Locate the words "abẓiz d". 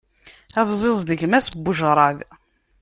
0.59-1.09